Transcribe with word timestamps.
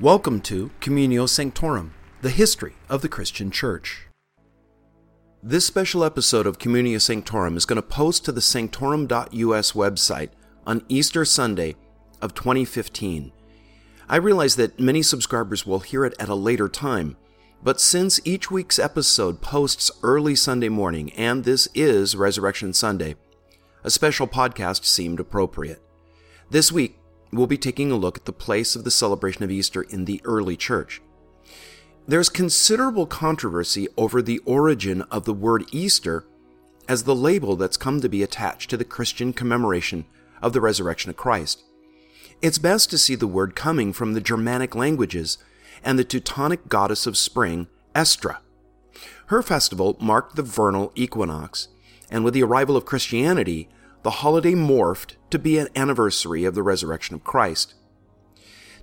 Welcome 0.00 0.40
to 0.42 0.70
Communio 0.80 1.28
Sanctorum, 1.28 1.92
the 2.22 2.30
history 2.30 2.72
of 2.88 3.02
the 3.02 3.08
Christian 3.10 3.50
Church. 3.50 4.06
This 5.42 5.66
special 5.66 6.04
episode 6.04 6.46
of 6.46 6.56
Communio 6.56 6.98
Sanctorum 6.98 7.54
is 7.54 7.66
going 7.66 7.76
to 7.76 7.82
post 7.82 8.24
to 8.24 8.32
the 8.32 8.40
sanctorum.us 8.40 9.72
website 9.72 10.30
on 10.66 10.86
Easter 10.88 11.26
Sunday 11.26 11.76
of 12.22 12.32
2015. 12.32 13.30
I 14.08 14.16
realize 14.16 14.56
that 14.56 14.80
many 14.80 15.02
subscribers 15.02 15.66
will 15.66 15.80
hear 15.80 16.06
it 16.06 16.14
at 16.18 16.30
a 16.30 16.34
later 16.34 16.70
time, 16.70 17.18
but 17.62 17.78
since 17.78 18.22
each 18.24 18.50
week's 18.50 18.78
episode 18.78 19.42
posts 19.42 19.90
early 20.02 20.34
Sunday 20.34 20.70
morning, 20.70 21.12
and 21.12 21.44
this 21.44 21.68
is 21.74 22.16
Resurrection 22.16 22.72
Sunday, 22.72 23.16
a 23.84 23.90
special 23.90 24.26
podcast 24.26 24.86
seemed 24.86 25.20
appropriate. 25.20 25.82
This 26.48 26.72
week, 26.72 26.96
we'll 27.32 27.46
be 27.46 27.58
taking 27.58 27.90
a 27.90 27.96
look 27.96 28.18
at 28.18 28.24
the 28.24 28.32
place 28.32 28.74
of 28.74 28.84
the 28.84 28.90
celebration 28.90 29.42
of 29.44 29.50
Easter 29.50 29.82
in 29.82 30.04
the 30.04 30.20
early 30.24 30.56
church. 30.56 31.00
There's 32.06 32.28
considerable 32.28 33.06
controversy 33.06 33.86
over 33.96 34.20
the 34.20 34.38
origin 34.38 35.02
of 35.10 35.24
the 35.24 35.34
word 35.34 35.64
Easter 35.70 36.24
as 36.88 37.04
the 37.04 37.14
label 37.14 37.54
that's 37.54 37.76
come 37.76 38.00
to 38.00 38.08
be 38.08 38.22
attached 38.22 38.68
to 38.70 38.76
the 38.76 38.84
Christian 38.84 39.32
commemoration 39.32 40.06
of 40.42 40.52
the 40.52 40.60
resurrection 40.60 41.10
of 41.10 41.16
Christ. 41.16 41.62
It's 42.42 42.58
best 42.58 42.90
to 42.90 42.98
see 42.98 43.14
the 43.14 43.26
word 43.26 43.54
coming 43.54 43.92
from 43.92 44.14
the 44.14 44.20
Germanic 44.20 44.74
languages 44.74 45.38
and 45.84 45.98
the 45.98 46.04
Teutonic 46.04 46.68
goddess 46.68 47.06
of 47.06 47.16
spring, 47.16 47.68
Eastre. 47.94 48.38
Her 49.26 49.42
festival 49.42 49.96
marked 50.00 50.36
the 50.36 50.42
vernal 50.42 50.90
equinox, 50.94 51.68
and 52.10 52.24
with 52.24 52.34
the 52.34 52.42
arrival 52.42 52.76
of 52.76 52.84
Christianity, 52.84 53.68
the 54.02 54.10
holiday 54.10 54.54
morphed 54.54 55.14
to 55.30 55.38
be 55.38 55.58
an 55.58 55.68
anniversary 55.74 56.44
of 56.44 56.54
the 56.54 56.62
resurrection 56.62 57.14
of 57.14 57.24
Christ. 57.24 57.74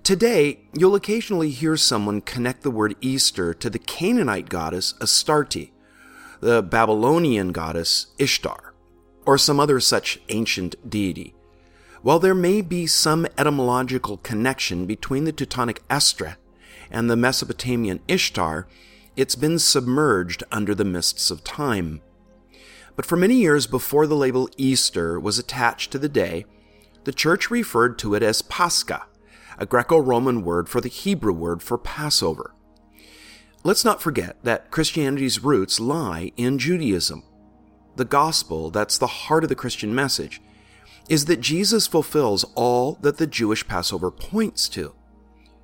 Today, 0.03 0.61
you'll 0.73 0.95
occasionally 0.95 1.49
hear 1.49 1.75
someone 1.75 2.21
connect 2.21 2.63
the 2.63 2.71
word 2.71 2.95
Easter 3.01 3.53
to 3.53 3.69
the 3.69 3.79
Canaanite 3.79 4.47
goddess 4.47 4.93
Astarte, 5.01 5.71
the 6.39 6.63
Babylonian 6.63 7.51
goddess 7.51 8.07
Ishtar, 8.17 8.73
or 9.25 9.37
some 9.37 9.59
other 9.59 9.79
such 9.79 10.19
ancient 10.29 10.89
deity. 10.89 11.33
While 12.01 12.19
there 12.19 12.35
may 12.35 12.61
be 12.61 12.87
some 12.87 13.27
etymological 13.37 14.17
connection 14.17 14.85
between 14.85 15.25
the 15.25 15.33
Teutonic 15.33 15.81
Eastre 15.91 16.37
and 16.89 17.09
the 17.09 17.17
Mesopotamian 17.17 17.99
Ishtar, 18.07 18.67
it's 19.17 19.35
been 19.35 19.59
submerged 19.59 20.43
under 20.51 20.73
the 20.73 20.85
mists 20.85 21.31
of 21.31 21.43
time. 21.43 22.01
But 22.97 23.05
for 23.05 23.15
many 23.15 23.35
years 23.35 23.67
before 23.67 24.07
the 24.07 24.15
label 24.15 24.49
Easter 24.57 25.19
was 25.19 25.39
attached 25.39 25.91
to 25.91 25.99
the 25.99 26.09
day, 26.09 26.45
the 27.05 27.13
church 27.13 27.49
referred 27.49 27.97
to 27.99 28.15
it 28.15 28.23
as 28.23 28.41
Pascha, 28.41 29.05
a 29.57 29.65
Greco 29.65 29.99
Roman 29.99 30.43
word 30.43 30.67
for 30.67 30.81
the 30.81 30.89
Hebrew 30.89 31.31
word 31.31 31.61
for 31.61 31.77
Passover. 31.77 32.53
Let's 33.63 33.85
not 33.85 34.01
forget 34.01 34.37
that 34.43 34.71
Christianity's 34.71 35.43
roots 35.43 35.79
lie 35.79 36.31
in 36.37 36.57
Judaism. 36.57 37.23
The 37.97 38.05
gospel, 38.05 38.71
that's 38.71 38.97
the 38.97 39.07
heart 39.07 39.43
of 39.43 39.49
the 39.49 39.55
Christian 39.55 39.93
message, 39.93 40.41
is 41.07 41.25
that 41.25 41.39
Jesus 41.39 41.85
fulfills 41.85 42.45
all 42.55 42.97
that 43.01 43.17
the 43.17 43.27
Jewish 43.27 43.67
Passover 43.67 44.09
points 44.09 44.67
to. 44.69 44.93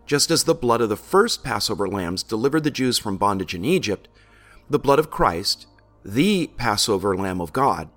Just 0.05 0.29
as 0.29 0.43
the 0.43 0.53
blood 0.53 0.81
of 0.81 0.89
the 0.89 0.97
first 0.97 1.43
Passover 1.43 1.88
lambs 1.88 2.22
delivered 2.22 2.63
the 2.63 2.72
Jews 2.72 2.99
from 2.99 3.17
bondage 3.17 3.55
in 3.55 3.66
Egypt, 3.66 4.07
the 4.69 4.79
blood 4.79 4.99
of 4.99 5.09
Christ, 5.09 5.66
the 6.06 6.47
Passover 6.58 7.16
Lamb 7.16 7.41
of 7.41 7.53
God, 7.53 7.90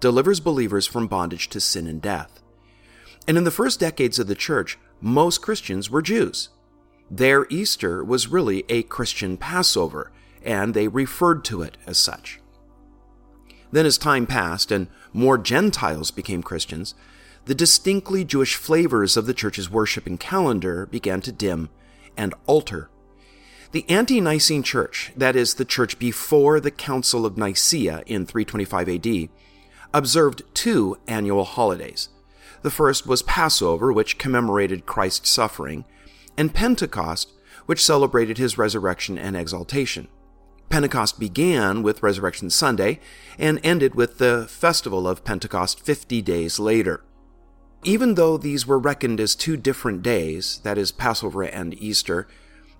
delivers 0.00 0.40
believers 0.40 0.86
from 0.86 1.06
bondage 1.06 1.48
to 1.48 1.60
sin 1.60 1.86
and 1.86 2.00
death. 2.00 2.40
And 3.26 3.36
in 3.36 3.44
the 3.44 3.50
first 3.50 3.80
decades 3.80 4.18
of 4.18 4.26
the 4.26 4.34
church, 4.34 4.78
most 5.00 5.42
Christians 5.42 5.90
were 5.90 6.02
Jews. 6.02 6.50
Their 7.10 7.46
Easter 7.50 8.04
was 8.04 8.28
really 8.28 8.64
a 8.68 8.82
Christian 8.82 9.36
Passover, 9.36 10.12
and 10.44 10.74
they 10.74 10.88
referred 10.88 11.44
to 11.46 11.62
it 11.62 11.76
as 11.86 11.98
such. 11.98 12.40
Then, 13.70 13.86
as 13.86 13.98
time 13.98 14.26
passed 14.26 14.70
and 14.70 14.88
more 15.12 15.36
Gentiles 15.36 16.10
became 16.10 16.42
Christians, 16.42 16.94
the 17.44 17.54
distinctly 17.54 18.24
Jewish 18.24 18.56
flavors 18.56 19.16
of 19.16 19.26
the 19.26 19.34
church's 19.34 19.70
worship 19.70 20.06
and 20.06 20.18
calendar 20.18 20.86
began 20.86 21.20
to 21.22 21.32
dim 21.32 21.70
and 22.16 22.34
alter. 22.46 22.90
The 23.70 23.84
Ante 23.90 24.18
Nicene 24.20 24.62
Church, 24.62 25.12
that 25.14 25.36
is, 25.36 25.54
the 25.54 25.64
church 25.64 25.98
before 25.98 26.58
the 26.58 26.70
Council 26.70 27.26
of 27.26 27.36
Nicaea 27.36 28.02
in 28.06 28.24
325 28.24 28.88
AD, 28.88 29.28
observed 29.92 30.42
two 30.54 30.96
annual 31.06 31.44
holidays. 31.44 32.08
The 32.62 32.70
first 32.70 33.06
was 33.06 33.22
Passover, 33.22 33.92
which 33.92 34.16
commemorated 34.16 34.86
Christ's 34.86 35.28
suffering, 35.28 35.84
and 36.38 36.54
Pentecost, 36.54 37.30
which 37.66 37.84
celebrated 37.84 38.38
his 38.38 38.56
resurrection 38.56 39.18
and 39.18 39.36
exaltation. 39.36 40.08
Pentecost 40.70 41.20
began 41.20 41.82
with 41.82 42.02
Resurrection 42.02 42.48
Sunday 42.48 43.00
and 43.38 43.60
ended 43.62 43.94
with 43.94 44.16
the 44.16 44.46
festival 44.48 45.06
of 45.06 45.24
Pentecost 45.24 45.80
50 45.80 46.22
days 46.22 46.58
later. 46.58 47.02
Even 47.84 48.14
though 48.14 48.38
these 48.38 48.66
were 48.66 48.78
reckoned 48.78 49.20
as 49.20 49.34
two 49.34 49.58
different 49.58 50.02
days, 50.02 50.60
that 50.64 50.78
is, 50.78 50.90
Passover 50.90 51.42
and 51.42 51.74
Easter, 51.74 52.26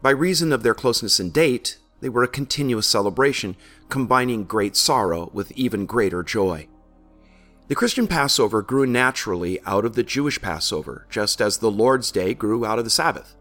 by 0.02 0.10
reason 0.10 0.52
of 0.52 0.62
their 0.62 0.74
closeness 0.74 1.18
in 1.18 1.30
date, 1.30 1.78
they 2.00 2.08
were 2.08 2.22
a 2.22 2.28
continuous 2.28 2.86
celebration, 2.86 3.56
combining 3.88 4.44
great 4.44 4.76
sorrow 4.76 5.30
with 5.32 5.50
even 5.52 5.86
greater 5.86 6.22
joy. 6.22 6.68
The 7.66 7.74
Christian 7.74 8.06
Passover 8.06 8.62
grew 8.62 8.86
naturally 8.86 9.60
out 9.66 9.84
of 9.84 9.94
the 9.94 10.02
Jewish 10.02 10.40
Passover, 10.40 11.06
just 11.10 11.40
as 11.40 11.58
the 11.58 11.70
Lord's 11.70 12.10
Day 12.10 12.32
grew 12.32 12.64
out 12.64 12.78
of 12.78 12.84
the 12.84 12.90
Sabbath. 12.90 13.34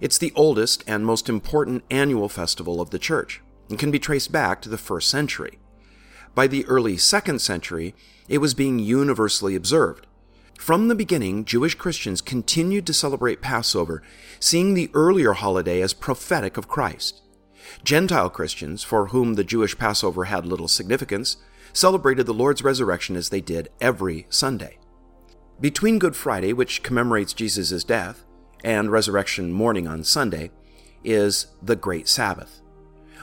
It's 0.00 0.18
the 0.18 0.32
oldest 0.34 0.82
and 0.86 1.04
most 1.04 1.28
important 1.28 1.84
annual 1.90 2.28
festival 2.28 2.80
of 2.80 2.90
the 2.90 2.98
Church 2.98 3.40
and 3.68 3.78
can 3.78 3.90
be 3.90 3.98
traced 3.98 4.32
back 4.32 4.62
to 4.62 4.68
the 4.68 4.78
first 4.78 5.10
century. 5.10 5.58
By 6.34 6.46
the 6.46 6.64
early 6.66 6.96
second 6.96 7.40
century, 7.40 7.94
it 8.28 8.38
was 8.38 8.54
being 8.54 8.78
universally 8.78 9.54
observed. 9.54 10.06
From 10.58 10.88
the 10.88 10.94
beginning, 10.94 11.44
Jewish 11.44 11.74
Christians 11.74 12.20
continued 12.20 12.86
to 12.86 12.94
celebrate 12.94 13.42
Passover, 13.42 14.02
seeing 14.38 14.74
the 14.74 14.90
earlier 14.94 15.32
holiday 15.32 15.80
as 15.80 15.92
prophetic 15.92 16.56
of 16.56 16.68
Christ. 16.68 17.22
Gentile 17.84 18.30
Christians, 18.30 18.84
for 18.84 19.08
whom 19.08 19.34
the 19.34 19.44
Jewish 19.44 19.76
Passover 19.76 20.24
had 20.24 20.46
little 20.46 20.68
significance, 20.68 21.36
celebrated 21.72 22.26
the 22.26 22.34
Lord's 22.34 22.62
resurrection 22.62 23.16
as 23.16 23.28
they 23.30 23.40
did 23.40 23.70
every 23.80 24.26
Sunday. 24.28 24.78
Between 25.60 25.98
Good 25.98 26.16
Friday, 26.16 26.52
which 26.52 26.82
commemorates 26.82 27.32
Jesus' 27.32 27.84
death, 27.84 28.24
and 28.64 28.90
Resurrection 28.90 29.52
morning 29.52 29.88
on 29.88 30.04
Sunday, 30.04 30.50
is 31.04 31.46
the 31.62 31.76
Great 31.76 32.08
Sabbath. 32.08 32.60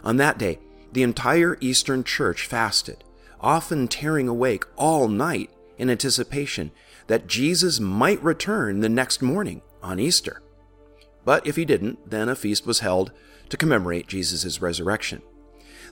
On 0.03 0.17
that 0.17 0.37
day, 0.37 0.59
the 0.91 1.03
entire 1.03 1.57
Eastern 1.61 2.03
Church 2.03 2.45
fasted, 2.45 3.03
often 3.39 3.87
tearing 3.87 4.27
awake 4.27 4.65
all 4.75 5.07
night 5.07 5.51
in 5.77 5.89
anticipation 5.89 6.71
that 7.09 7.27
Jesus 7.27 7.79
might 7.79 8.23
return 8.23 8.79
the 8.79 8.87
next 8.87 9.19
morning 9.21 9.63
on 9.81 9.99
Easter. 9.99 10.43
But 11.25 11.45
if 11.45 11.55
he 11.55 11.65
didn't, 11.65 12.09
then 12.09 12.29
a 12.29 12.35
feast 12.35 12.67
was 12.67 12.79
held 12.79 13.11
to 13.49 13.57
commemorate 13.57 14.07
Jesus' 14.07 14.61
resurrection. 14.61 15.23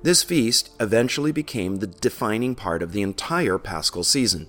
This 0.04 0.22
feast 0.22 0.70
eventually 0.80 1.32
became 1.32 1.78
the 1.78 1.88
defining 1.88 2.54
part 2.54 2.84
of 2.84 2.92
the 2.92 3.02
entire 3.02 3.58
Paschal 3.58 4.04
season. 4.04 4.48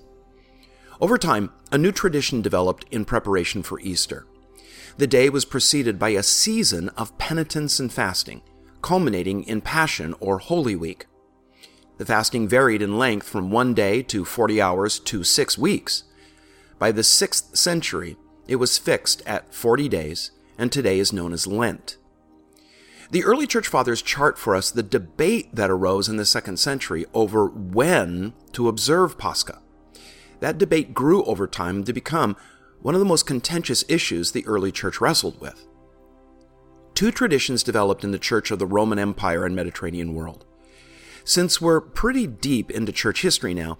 Over 1.01 1.17
time, 1.17 1.51
a 1.71 1.77
new 1.77 1.91
tradition 1.91 2.43
developed 2.43 2.85
in 2.91 3.03
preparation 3.03 3.63
for 3.63 3.79
Easter. 3.79 4.27
The 4.97 5.07
day 5.07 5.29
was 5.29 5.45
preceded 5.45 5.97
by 5.97 6.09
a 6.09 6.21
season 6.21 6.89
of 6.89 7.17
penitence 7.17 7.79
and 7.79 7.91
fasting, 7.91 8.43
culminating 8.83 9.43
in 9.45 9.61
Passion 9.61 10.13
or 10.19 10.37
Holy 10.37 10.75
Week. 10.75 11.07
The 11.97 12.05
fasting 12.05 12.47
varied 12.47 12.83
in 12.83 12.99
length 12.99 13.27
from 13.27 13.49
one 13.49 13.73
day 13.73 14.03
to 14.03 14.23
40 14.23 14.61
hours 14.61 14.99
to 14.99 15.23
six 15.23 15.57
weeks. 15.57 16.03
By 16.79 16.93
the 16.93 17.01
6th 17.01 17.57
century, 17.57 18.17
it 18.47 18.55
was 18.55 18.77
fixed 18.77 19.21
at 19.27 19.53
40 19.53 19.89
days, 19.89 20.31
and 20.57 20.71
today 20.71 20.97
is 20.97 21.13
known 21.13 21.33
as 21.33 21.45
Lent. 21.45 21.97
The 23.11 23.23
early 23.23 23.47
church 23.47 23.67
fathers 23.67 24.01
chart 24.01 24.37
for 24.37 24.55
us 24.55 24.71
the 24.71 24.83
debate 24.83 25.53
that 25.53 25.69
arose 25.69 26.07
in 26.07 26.17
the 26.17 26.25
second 26.25 26.57
century 26.57 27.05
over 27.13 27.47
when 27.47 28.33
to 28.53 28.69
observe 28.69 29.17
Pascha. 29.17 29.61
That 30.39 30.57
debate 30.57 30.93
grew 30.93 31.23
over 31.25 31.47
time 31.47 31.83
to 31.83 31.93
become 31.93 32.37
one 32.81 32.95
of 32.95 32.99
the 32.99 33.05
most 33.05 33.25
contentious 33.25 33.83
issues 33.89 34.31
the 34.31 34.45
early 34.47 34.71
church 34.71 35.01
wrestled 35.01 35.41
with. 35.41 35.67
Two 36.93 37.11
traditions 37.11 37.63
developed 37.63 38.03
in 38.03 38.11
the 38.11 38.19
church 38.19 38.51
of 38.51 38.59
the 38.59 38.67
Roman 38.67 38.99
Empire 38.99 39.45
and 39.45 39.55
Mediterranean 39.55 40.13
world. 40.13 40.45
Since 41.25 41.59
we're 41.59 41.81
pretty 41.81 42.25
deep 42.25 42.71
into 42.71 42.91
church 42.91 43.21
history 43.21 43.53
now, 43.53 43.77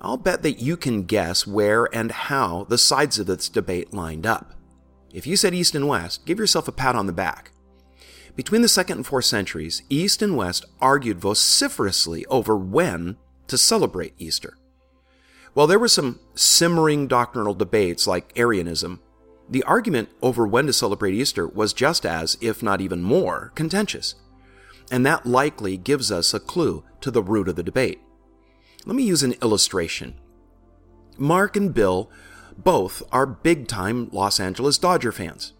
I'll 0.00 0.16
bet 0.16 0.42
that 0.42 0.60
you 0.60 0.76
can 0.76 1.02
guess 1.02 1.46
where 1.46 1.84
and 1.94 2.12
how 2.12 2.64
the 2.68 2.78
sides 2.78 3.18
of 3.18 3.26
this 3.26 3.48
debate 3.48 3.92
lined 3.92 4.26
up. 4.26 4.54
If 5.12 5.26
you 5.26 5.36
said 5.36 5.54
East 5.54 5.74
and 5.74 5.88
West, 5.88 6.24
give 6.24 6.38
yourself 6.38 6.68
a 6.68 6.72
pat 6.72 6.94
on 6.94 7.06
the 7.06 7.12
back. 7.12 7.52
Between 8.36 8.62
the 8.62 8.68
second 8.68 8.98
and 8.98 9.06
fourth 9.06 9.24
centuries, 9.24 9.82
East 9.88 10.22
and 10.22 10.36
West 10.36 10.64
argued 10.80 11.18
vociferously 11.18 12.24
over 12.26 12.56
when 12.56 13.16
to 13.48 13.58
celebrate 13.58 14.14
Easter. 14.18 14.56
While 15.54 15.66
there 15.66 15.78
were 15.78 15.88
some 15.88 16.20
simmering 16.36 17.08
doctrinal 17.08 17.54
debates 17.54 18.06
like 18.06 18.32
Arianism, 18.36 19.00
the 19.48 19.64
argument 19.64 20.10
over 20.22 20.46
when 20.46 20.66
to 20.66 20.72
celebrate 20.72 21.14
Easter 21.14 21.48
was 21.48 21.72
just 21.72 22.06
as, 22.06 22.36
if 22.40 22.62
not 22.62 22.80
even 22.80 23.02
more, 23.02 23.50
contentious. 23.56 24.14
And 24.90 25.04
that 25.04 25.26
likely 25.26 25.76
gives 25.76 26.12
us 26.12 26.32
a 26.32 26.38
clue 26.38 26.84
to 27.00 27.10
the 27.10 27.22
root 27.22 27.48
of 27.48 27.56
the 27.56 27.62
debate. 27.62 28.00
Let 28.88 28.96
me 28.96 29.02
use 29.02 29.22
an 29.22 29.34
illustration. 29.42 30.14
Mark 31.18 31.56
and 31.56 31.74
Bill 31.74 32.10
both 32.56 33.02
are 33.12 33.26
big 33.26 33.68
time 33.68 34.08
Los 34.12 34.40
Angeles 34.40 34.78
Dodger 34.78 35.12
fans. 35.12 35.52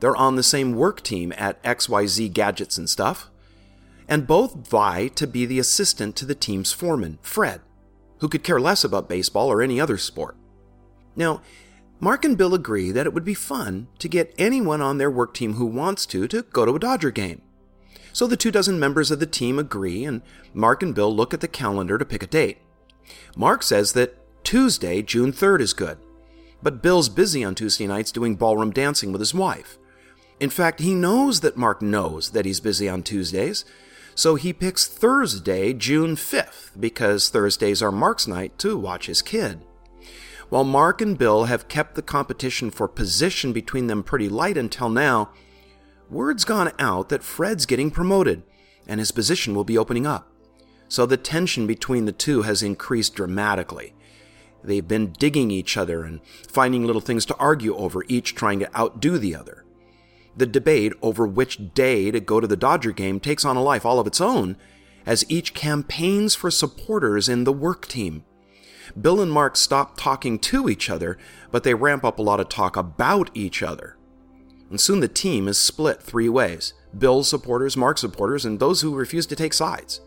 They're 0.00 0.14
on 0.14 0.36
the 0.36 0.42
same 0.42 0.74
work 0.74 1.00
team 1.00 1.32
at 1.38 1.62
XYZ 1.62 2.34
Gadgets 2.34 2.76
and 2.76 2.86
Stuff, 2.86 3.30
and 4.06 4.26
both 4.26 4.68
vie 4.68 5.08
to 5.14 5.26
be 5.26 5.46
the 5.46 5.58
assistant 5.58 6.16
to 6.16 6.26
the 6.26 6.34
team's 6.34 6.74
foreman, 6.74 7.18
Fred, 7.22 7.62
who 8.18 8.28
could 8.28 8.44
care 8.44 8.60
less 8.60 8.84
about 8.84 9.08
baseball 9.08 9.50
or 9.50 9.62
any 9.62 9.80
other 9.80 9.96
sport. 9.96 10.36
Now, 11.16 11.40
Mark 11.98 12.26
and 12.26 12.36
Bill 12.36 12.52
agree 12.52 12.92
that 12.92 13.06
it 13.06 13.14
would 13.14 13.24
be 13.24 13.32
fun 13.32 13.88
to 14.00 14.06
get 14.06 14.34
anyone 14.36 14.82
on 14.82 14.98
their 14.98 15.10
work 15.10 15.32
team 15.32 15.54
who 15.54 15.64
wants 15.64 16.04
to 16.04 16.28
to 16.28 16.42
go 16.42 16.66
to 16.66 16.74
a 16.74 16.78
Dodger 16.78 17.10
game. 17.10 17.40
So 18.12 18.26
the 18.26 18.36
two 18.36 18.50
dozen 18.50 18.78
members 18.78 19.10
of 19.10 19.18
the 19.18 19.26
team 19.26 19.58
agree, 19.58 20.04
and 20.04 20.20
Mark 20.52 20.82
and 20.82 20.94
Bill 20.94 21.14
look 21.14 21.32
at 21.32 21.40
the 21.40 21.48
calendar 21.48 21.96
to 21.96 22.04
pick 22.04 22.22
a 22.22 22.26
date. 22.26 22.58
Mark 23.36 23.62
says 23.62 23.92
that 23.92 24.16
Tuesday, 24.44 25.02
June 25.02 25.32
3rd, 25.32 25.60
is 25.60 25.72
good, 25.72 25.98
but 26.62 26.82
Bill's 26.82 27.08
busy 27.08 27.42
on 27.44 27.54
Tuesday 27.54 27.86
nights 27.86 28.12
doing 28.12 28.36
ballroom 28.36 28.70
dancing 28.70 29.12
with 29.12 29.20
his 29.20 29.34
wife. 29.34 29.78
In 30.38 30.50
fact, 30.50 30.80
he 30.80 30.94
knows 30.94 31.40
that 31.40 31.56
Mark 31.56 31.80
knows 31.82 32.30
that 32.30 32.44
he's 32.44 32.60
busy 32.60 32.88
on 32.88 33.02
Tuesdays, 33.02 33.64
so 34.14 34.34
he 34.34 34.52
picks 34.52 34.86
Thursday, 34.86 35.72
June 35.72 36.16
5th, 36.16 36.78
because 36.78 37.28
Thursdays 37.28 37.82
are 37.82 37.92
Mark's 37.92 38.26
night 38.26 38.58
to 38.58 38.78
watch 38.78 39.06
his 39.06 39.22
kid. 39.22 39.60
While 40.48 40.64
Mark 40.64 41.00
and 41.00 41.18
Bill 41.18 41.44
have 41.44 41.68
kept 41.68 41.96
the 41.96 42.02
competition 42.02 42.70
for 42.70 42.86
position 42.86 43.52
between 43.52 43.88
them 43.88 44.02
pretty 44.02 44.28
light 44.28 44.56
until 44.56 44.88
now, 44.88 45.30
word's 46.08 46.44
gone 46.44 46.72
out 46.78 47.08
that 47.08 47.24
Fred's 47.24 47.66
getting 47.66 47.90
promoted 47.90 48.42
and 48.86 49.00
his 49.00 49.10
position 49.10 49.54
will 49.54 49.64
be 49.64 49.76
opening 49.76 50.06
up. 50.06 50.30
So 50.88 51.06
the 51.06 51.16
tension 51.16 51.66
between 51.66 52.04
the 52.04 52.12
two 52.12 52.42
has 52.42 52.62
increased 52.62 53.14
dramatically. 53.14 53.94
They've 54.62 54.86
been 54.86 55.12
digging 55.12 55.50
each 55.50 55.76
other 55.76 56.04
and 56.04 56.20
finding 56.48 56.84
little 56.84 57.00
things 57.00 57.24
to 57.26 57.36
argue 57.36 57.76
over, 57.76 58.04
each 58.08 58.34
trying 58.34 58.58
to 58.60 58.78
outdo 58.78 59.18
the 59.18 59.34
other. 59.34 59.64
The 60.36 60.46
debate 60.46 60.92
over 61.02 61.26
which 61.26 61.72
day 61.72 62.10
to 62.10 62.20
go 62.20 62.40
to 62.40 62.46
the 62.46 62.56
Dodger 62.56 62.92
game 62.92 63.20
takes 63.20 63.44
on 63.44 63.56
a 63.56 63.62
life 63.62 63.86
all 63.86 64.00
of 64.00 64.06
its 64.06 64.20
own 64.20 64.56
as 65.06 65.24
each 65.28 65.54
campaigns 65.54 66.34
for 66.34 66.50
supporters 66.50 67.28
in 67.28 67.44
the 67.44 67.52
work 67.52 67.86
team. 67.86 68.24
Bill 69.00 69.20
and 69.20 69.32
Mark 69.32 69.56
stop 69.56 69.96
talking 69.96 70.38
to 70.40 70.68
each 70.68 70.90
other, 70.90 71.16
but 71.50 71.62
they 71.62 71.74
ramp 71.74 72.04
up 72.04 72.18
a 72.18 72.22
lot 72.22 72.40
of 72.40 72.48
talk 72.48 72.76
about 72.76 73.30
each 73.34 73.62
other. 73.62 73.96
And 74.68 74.80
soon 74.80 75.00
the 75.00 75.08
team 75.08 75.48
is 75.48 75.58
split 75.58 76.02
three 76.02 76.28
ways 76.28 76.74
Bill's 76.96 77.28
supporters, 77.28 77.76
Mark's 77.76 78.00
supporters, 78.00 78.44
and 78.44 78.58
those 78.58 78.80
who 78.80 78.94
refuse 78.94 79.26
to 79.26 79.36
take 79.36 79.52
sides. 79.52 80.00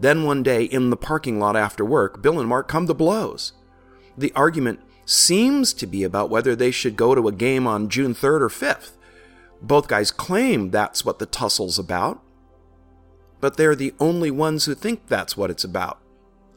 Then 0.00 0.24
one 0.24 0.42
day 0.42 0.64
in 0.64 0.90
the 0.90 0.96
parking 0.96 1.38
lot 1.40 1.56
after 1.56 1.84
work, 1.84 2.22
Bill 2.22 2.38
and 2.38 2.48
Mark 2.48 2.68
come 2.68 2.86
to 2.86 2.94
blows. 2.94 3.52
The 4.16 4.32
argument 4.34 4.80
seems 5.04 5.72
to 5.72 5.86
be 5.86 6.04
about 6.04 6.30
whether 6.30 6.54
they 6.54 6.70
should 6.70 6.96
go 6.96 7.14
to 7.14 7.28
a 7.28 7.32
game 7.32 7.66
on 7.66 7.88
June 7.88 8.14
3rd 8.14 8.42
or 8.42 8.48
5th. 8.48 8.92
Both 9.60 9.88
guys 9.88 10.10
claim 10.10 10.70
that's 10.70 11.04
what 11.04 11.18
the 11.18 11.26
tussle's 11.26 11.78
about, 11.78 12.22
but 13.40 13.56
they're 13.56 13.74
the 13.74 13.94
only 13.98 14.30
ones 14.30 14.66
who 14.66 14.74
think 14.74 15.06
that's 15.06 15.36
what 15.36 15.50
it's 15.50 15.64
about. 15.64 15.98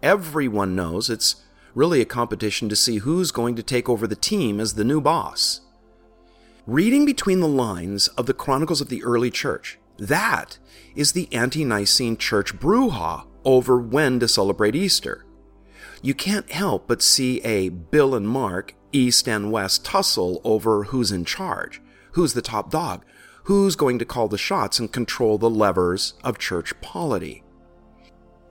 Everyone 0.04 0.76
knows 0.76 1.10
it's 1.10 1.38
really 1.74 2.02
a 2.02 2.06
competition 2.06 2.70
to 2.70 2.76
see 2.76 2.98
who's 2.98 3.32
going 3.32 3.56
to 3.56 3.64
take 3.64 3.88
over 3.88 4.06
the 4.06 4.16
team 4.16 4.60
as 4.60 4.74
the 4.74 4.84
new 4.84 5.02
boss. 5.02 5.62
Reading 6.68 7.06
between 7.06 7.40
the 7.40 7.48
lines 7.48 8.08
of 8.10 8.28
the 8.28 8.34
Chronicles 8.34 8.82
of 8.82 8.90
the 8.90 9.04
Early 9.04 9.32
Church, 9.32 9.80
that 9.98 10.58
is 10.96 11.14
the 11.14 11.32
ante 11.34 11.64
Nicene 11.64 12.18
church 12.18 12.60
brouhaha 12.60 13.26
over 13.46 13.80
when 13.80 14.20
to 14.20 14.28
celebrate 14.28 14.76
Easter. 14.76 15.26
You 16.02 16.14
can't 16.14 16.52
help 16.52 16.88
but 16.88 17.02
see 17.02 17.42
a 17.42 17.70
Bill 17.70 18.16
and 18.16 18.28
Mark, 18.28 18.76
East 18.92 19.28
and 19.28 19.52
West 19.52 19.86
tussle 19.86 20.42
over 20.44 20.86
who's 20.86 21.12
in 21.12 21.26
charge. 21.26 21.82
Who's 22.14 22.34
the 22.34 22.42
top 22.42 22.72
dog? 22.72 23.06
Who's 23.46 23.76
going 23.76 24.00
to 24.00 24.06
call 24.06 24.28
the 24.28 24.38
shots 24.38 24.80
and 24.80 24.92
control 24.92 25.38
the 25.38 25.50
levers 25.50 26.14
of 26.24 26.38
church 26.38 26.80
polity? 26.82 27.44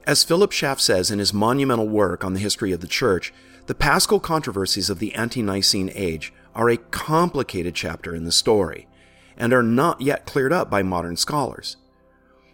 As 0.06 0.24
Philip 0.24 0.50
Schaff 0.52 0.80
says 0.80 1.10
in 1.10 1.18
his 1.18 1.34
monumental 1.34 1.88
work 1.88 2.24
on 2.24 2.34
the 2.34 2.40
history 2.40 2.72
of 2.72 2.80
the 2.80 2.86
church, 2.86 3.32
the 3.66 3.74
paschal 3.74 4.18
controversies 4.18 4.90
of 4.90 4.98
the 4.98 5.14
ante 5.14 5.42
Nicene 5.42 5.92
age 5.94 6.32
are 6.54 6.68
a 6.68 6.76
complicated 6.76 7.74
chapter 7.74 8.14
in 8.14 8.24
the 8.24 8.32
story 8.32 8.88
and 9.36 9.52
are 9.52 9.62
not 9.62 10.00
yet 10.00 10.26
cleared 10.26 10.52
up 10.52 10.70
by 10.70 10.82
modern 10.82 11.16
scholars. 11.16 11.76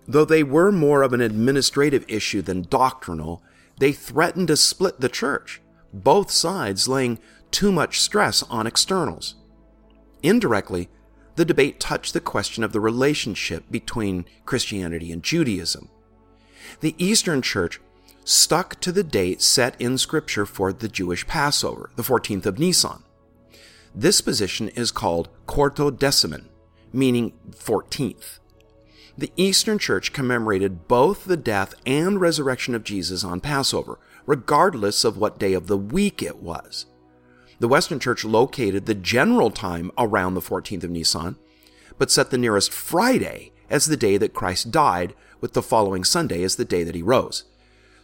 Though 0.08 0.24
they 0.24 0.42
were 0.42 0.70
more 0.70 1.02
of 1.02 1.12
an 1.12 1.20
administrative 1.20 2.04
issue 2.08 2.42
than 2.42 2.62
doctrinal, 2.62 3.42
they 3.78 3.92
threatened 3.92 4.48
to 4.48 4.56
split 4.56 5.00
the 5.00 5.08
church, 5.08 5.60
both 5.92 6.30
sides 6.30 6.88
laying 6.88 7.18
too 7.50 7.72
much 7.72 8.00
stress 8.00 8.42
on 8.44 8.66
externals. 8.66 9.34
Indirectly, 10.22 10.88
the 11.34 11.44
debate 11.44 11.78
touched 11.78 12.12
the 12.12 12.20
question 12.20 12.64
of 12.64 12.72
the 12.72 12.80
relationship 12.80 13.64
between 13.70 14.24
Christianity 14.44 15.12
and 15.12 15.22
Judaism. 15.22 15.90
The 16.80 16.94
Eastern 16.98 17.42
Church 17.42 17.80
stuck 18.24 18.80
to 18.80 18.90
the 18.90 19.04
date 19.04 19.40
set 19.42 19.80
in 19.80 19.98
Scripture 19.98 20.46
for 20.46 20.72
the 20.72 20.88
Jewish 20.88 21.26
Passover, 21.26 21.90
the 21.96 22.02
14th 22.02 22.46
of 22.46 22.58
Nisan. 22.58 23.02
This 23.94 24.20
position 24.20 24.68
is 24.70 24.90
called 24.90 25.28
Quartodeciman, 25.46 26.46
meaning 26.92 27.32
14th. 27.50 28.38
The 29.18 29.32
Eastern 29.36 29.78
Church 29.78 30.12
commemorated 30.12 30.88
both 30.88 31.24
the 31.24 31.38
death 31.38 31.74
and 31.86 32.20
resurrection 32.20 32.74
of 32.74 32.84
Jesus 32.84 33.24
on 33.24 33.40
Passover, 33.40 33.98
regardless 34.26 35.04
of 35.04 35.16
what 35.16 35.38
day 35.38 35.54
of 35.54 35.68
the 35.68 35.78
week 35.78 36.23
it 36.23 36.37
was. 36.37 36.85
The 37.58 37.68
Western 37.68 37.99
Church 37.99 38.26
located 38.26 38.85
the 38.85 38.94
general 38.94 39.50
time 39.50 39.90
around 39.96 40.35
the 40.35 40.42
14th 40.42 40.85
of 40.85 40.90
Nisan, 40.90 41.37
but 41.96 42.11
set 42.11 42.30
the 42.30 42.37
nearest 42.37 42.70
Friday 42.73 43.52
as 43.70 43.87
the 43.87 43.96
day 43.96 44.18
that 44.18 44.35
Christ 44.35 44.70
died, 44.70 45.14
with 45.40 45.54
the 45.54 45.62
following 45.62 46.04
Sunday 46.04 46.42
as 46.42 46.56
the 46.56 46.64
day 46.64 46.82
that 46.82 46.94
he 46.94 47.02
rose. 47.02 47.44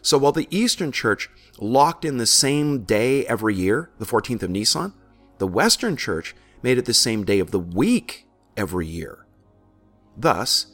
So 0.01 0.17
while 0.17 0.31
the 0.31 0.47
Eastern 0.49 0.91
Church 0.91 1.29
locked 1.59 2.05
in 2.05 2.17
the 2.17 2.25
same 2.25 2.83
day 2.83 3.25
every 3.27 3.55
year, 3.55 3.89
the 3.99 4.05
14th 4.05 4.43
of 4.43 4.49
Nisan, 4.49 4.93
the 5.37 5.47
Western 5.47 5.95
Church 5.95 6.35
made 6.61 6.77
it 6.77 6.85
the 6.85 6.93
same 6.93 7.23
day 7.23 7.39
of 7.39 7.51
the 7.51 7.59
week 7.59 8.27
every 8.57 8.87
year. 8.87 9.25
Thus, 10.17 10.72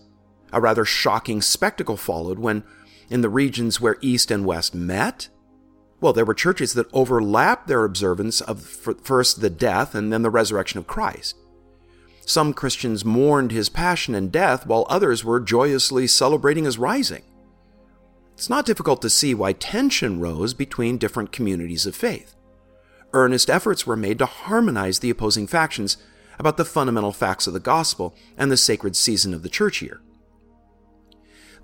a 0.52 0.62
rather 0.62 0.86
shocking 0.86 1.42
spectacle 1.42 1.98
followed 1.98 2.40
when, 2.40 2.64
in 3.10 3.22
the 3.22 3.30
regions 3.30 3.80
where 3.80 3.98
East 4.02 4.32
and 4.32 4.46
West 4.46 4.74
met, 4.76 5.30
well, 6.02 6.14
there 6.14 6.26
were 6.26 6.34
churches 6.34 6.74
that 6.74 6.88
overlapped 6.94 7.68
their 7.68 7.84
observance 7.84 8.42
of 8.42 8.62
first 8.62 9.42
the 9.42 9.50
death 9.50 9.94
and 9.94 10.14
then 10.14 10.22
the 10.22 10.30
resurrection 10.30 10.80
of 10.80 10.88
Christ. 10.88 11.36
Some 12.22 12.54
Christians 12.54 13.04
mourned 13.04 13.52
his 13.52 13.70
passion 13.70 14.14
and 14.14 14.32
death, 14.32 14.68
while 14.68 14.86
others 14.88 15.26
were 15.26 15.40
joyously 15.40 16.06
celebrating 16.08 16.66
his 16.66 16.78
rising. 16.78 17.24
It's 18.34 18.50
not 18.50 18.66
difficult 18.66 19.02
to 19.02 19.10
see 19.10 19.34
why 19.34 19.54
tension 19.54 20.20
rose 20.20 20.54
between 20.54 20.98
different 20.98 21.32
communities 21.32 21.86
of 21.86 21.96
faith. 21.96 22.36
Earnest 23.12 23.50
efforts 23.50 23.88
were 23.88 23.98
made 23.98 24.20
to 24.20 24.28
harmonize 24.28 25.00
the 25.00 25.10
opposing 25.10 25.48
factions 25.48 25.98
about 26.38 26.56
the 26.56 26.64
fundamental 26.64 27.12
facts 27.12 27.48
of 27.48 27.54
the 27.54 27.60
gospel 27.60 28.16
and 28.38 28.52
the 28.52 28.58
sacred 28.58 28.96
season 28.96 29.34
of 29.34 29.42
the 29.44 29.50
church 29.50 29.82
year. 29.82 30.00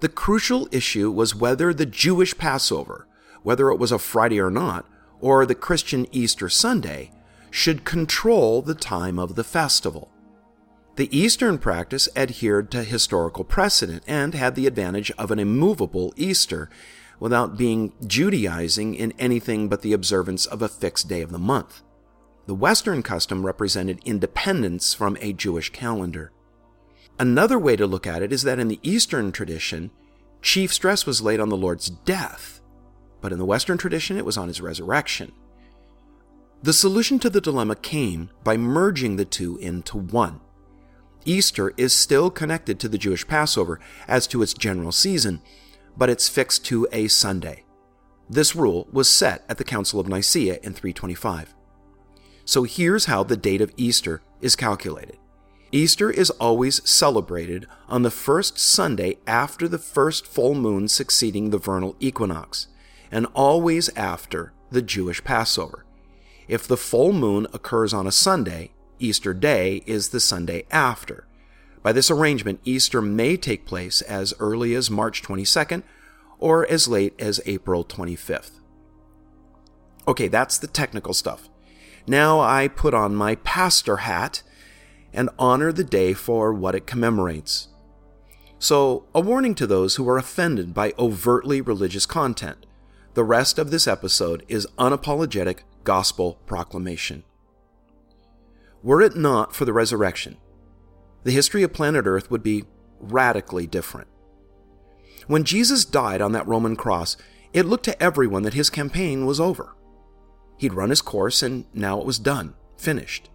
The 0.05 0.09
crucial 0.09 0.69
issue 0.71 1.09
was 1.09 1.33
whether 1.33 1.73
the 1.73 1.87
Jewish 1.87 2.37
Passover, 2.37 3.07
whether 3.41 3.71
it 3.71 3.79
was 3.79 3.91
a 3.91 3.97
Friday 3.97 4.39
or 4.39 4.51
not, 4.51 4.85
or 5.19 5.47
the 5.47 5.55
Christian 5.55 6.05
Easter 6.11 6.47
Sunday, 6.47 7.09
should 7.49 7.85
control 7.85 8.61
the 8.61 8.75
time 8.75 9.17
of 9.17 9.33
the 9.33 9.43
festival. 9.43 10.11
The 10.95 11.09
Eastern 11.17 11.57
practice 11.57 12.07
adhered 12.15 12.69
to 12.69 12.83
historical 12.83 13.43
precedent 13.43 14.03
and 14.05 14.35
had 14.35 14.53
the 14.53 14.67
advantage 14.67 15.09
of 15.17 15.31
an 15.31 15.39
immovable 15.39 16.13
Easter 16.15 16.69
without 17.19 17.57
being 17.57 17.91
Judaizing 18.05 18.93
in 18.93 19.11
anything 19.17 19.69
but 19.69 19.81
the 19.81 19.93
observance 19.93 20.45
of 20.45 20.61
a 20.61 20.69
fixed 20.69 21.07
day 21.07 21.23
of 21.23 21.31
the 21.31 21.39
month. 21.39 21.81
The 22.45 22.53
Western 22.53 23.01
custom 23.01 23.43
represented 23.43 24.01
independence 24.05 24.93
from 24.93 25.17
a 25.19 25.33
Jewish 25.33 25.71
calendar. 25.71 26.31
Another 27.17 27.57
way 27.57 27.75
to 27.75 27.87
look 27.87 28.05
at 28.05 28.21
it 28.21 28.31
is 28.33 28.43
that 28.43 28.59
in 28.59 28.67
the 28.67 28.79
Eastern 28.83 29.31
tradition, 29.31 29.91
chief 30.41 30.73
stress 30.73 31.05
was 31.05 31.21
laid 31.21 31.39
on 31.39 31.49
the 31.49 31.57
Lord's 31.57 31.89
death 31.89 32.55
but 33.25 33.31
in 33.31 33.39
the 33.39 33.45
Western 33.45 33.75
tradition, 33.75 34.17
it 34.17 34.25
was 34.25 34.37
on 34.37 34.49
his 34.49 34.61
resurrection. 34.61 35.31
The 36.61 36.73
solution 36.73 37.17
to 37.17 37.29
the 37.31 37.41
dilemma 37.41 37.75
came 37.75 38.29
by 38.43 38.55
merging 38.55 39.15
the 39.15 39.25
two 39.25 39.57
into 39.57 39.97
one. 39.97 40.41
Easter 41.25 41.73
is 41.75 41.91
still 41.91 42.29
connected 42.29 42.79
to 42.79 42.87
the 42.87 42.99
Jewish 42.99 43.25
Passover 43.25 43.79
as 44.07 44.27
to 44.27 44.43
its 44.43 44.53
general 44.53 44.91
season, 44.91 45.41
but 45.97 46.07
it's 46.07 46.29
fixed 46.29 46.65
to 46.65 46.87
a 46.91 47.07
Sunday. 47.07 47.63
This 48.29 48.55
rule 48.55 48.87
was 48.91 49.09
set 49.09 49.43
at 49.49 49.57
the 49.57 49.63
Council 49.63 49.99
of 49.99 50.07
Nicaea 50.07 50.59
in 50.61 50.73
325. 50.73 51.55
So 52.45 52.61
here's 52.61 53.05
how 53.05 53.23
the 53.23 53.35
date 53.35 53.61
of 53.61 53.73
Easter 53.75 54.21
is 54.39 54.55
calculated. 54.55 55.17
Easter 55.75 56.09
is 56.09 56.29
always 56.29 56.89
celebrated 56.89 57.67
on 57.89 58.01
the 58.01 58.09
first 58.09 58.57
Sunday 58.57 59.17
after 59.27 59.67
the 59.67 59.77
first 59.77 60.25
full 60.25 60.55
moon 60.55 60.87
succeeding 60.87 61.49
the 61.49 61.57
vernal 61.57 61.97
equinox, 61.99 62.67
and 63.11 63.27
always 63.33 63.89
after 63.97 64.53
the 64.71 64.81
Jewish 64.81 65.21
Passover. 65.25 65.83
If 66.47 66.65
the 66.65 66.77
full 66.77 67.11
moon 67.11 67.45
occurs 67.51 67.93
on 67.93 68.07
a 68.07 68.11
Sunday, 68.13 68.71
Easter 68.99 69.33
Day 69.33 69.83
is 69.85 70.09
the 70.09 70.21
Sunday 70.21 70.63
after. 70.71 71.27
By 71.83 71.91
this 71.91 72.09
arrangement, 72.09 72.61
Easter 72.63 73.01
may 73.01 73.35
take 73.35 73.65
place 73.65 74.01
as 74.01 74.33
early 74.39 74.75
as 74.75 74.89
March 74.89 75.23
22nd 75.23 75.83
or 76.39 76.65
as 76.71 76.87
late 76.87 77.15
as 77.19 77.41
April 77.45 77.83
25th. 77.83 78.61
Okay, 80.07 80.29
that's 80.29 80.57
the 80.57 80.67
technical 80.67 81.13
stuff. 81.13 81.49
Now 82.07 82.39
I 82.39 82.69
put 82.69 82.93
on 82.93 83.13
my 83.13 83.35
pastor 83.35 83.97
hat 83.97 84.41
and 85.15 85.29
honor 85.39 85.71
the 85.71 85.83
day 85.83 86.13
for 86.13 86.53
what 86.53 86.75
it 86.75 86.85
commemorates. 86.85 87.69
So, 88.59 89.05
a 89.13 89.19
warning 89.19 89.55
to 89.55 89.67
those 89.67 89.95
who 89.95 90.07
are 90.09 90.17
offended 90.17 90.73
by 90.73 90.93
overtly 90.97 91.61
religious 91.61 92.05
content. 92.05 92.65
The 93.13 93.23
rest 93.23 93.57
of 93.59 93.71
this 93.71 93.87
episode 93.87 94.43
is 94.47 94.67
unapologetic 94.77 95.59
gospel 95.83 96.39
proclamation. 96.45 97.23
Were 98.83 99.01
it 99.01 99.15
not 99.15 99.55
for 99.55 99.65
the 99.65 99.73
resurrection, 99.73 100.37
the 101.23 101.31
history 101.31 101.63
of 101.63 101.73
planet 101.73 102.05
Earth 102.05 102.29
would 102.29 102.43
be 102.43 102.65
radically 102.99 103.67
different. 103.67 104.07
When 105.27 105.43
Jesus 105.43 105.85
died 105.85 106.21
on 106.21 106.33
that 106.33 106.47
Roman 106.47 106.75
cross, 106.75 107.17
it 107.51 107.65
looked 107.65 107.85
to 107.85 108.03
everyone 108.03 108.43
that 108.43 108.53
his 108.53 108.69
campaign 108.69 109.25
was 109.25 109.39
over. 109.39 109.75
He'd 110.57 110.73
run 110.73 110.89
his 110.89 111.01
course 111.01 111.41
and 111.41 111.65
now 111.73 111.99
it 111.99 112.05
was 112.05 112.19
done, 112.19 112.53
finished. 112.77 113.29